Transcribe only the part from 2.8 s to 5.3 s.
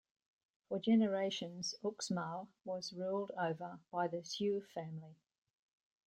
ruled over by the Xiu family.